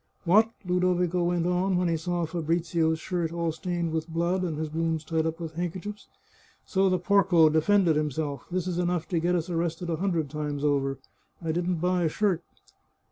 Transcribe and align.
What!" 0.25 0.49
Ludovico 0.65 1.25
went 1.25 1.45
on, 1.45 1.77
when 1.77 1.87
he 1.87 1.95
saw 1.95 2.25
Fabrizio's 2.25 2.99
shirt 2.99 3.31
all 3.31 3.51
stained 3.51 3.91
with 3.91 4.07
blood 4.09 4.41
and 4.41 4.57
his 4.57 4.73
wounds 4.73 5.03
tied 5.03 5.27
up 5.27 5.39
with 5.39 5.53
handkerchiefs;" 5.53 6.07
so 6.65 6.89
the 6.89 6.97
porco 6.97 7.49
defended 7.49 7.95
himself! 7.97 8.47
This 8.49 8.65
is 8.65 8.79
enough 8.79 9.07
to 9.09 9.19
get 9.19 9.35
us 9.35 9.47
arrested 9.47 9.91
a 9.91 9.97
hundred 9.97 10.27
times 10.27 10.63
over. 10.63 10.97
I 11.39 11.51
didn't 11.51 11.75
buy 11.75 12.05
a 12.05 12.09
shirt." 12.09 12.41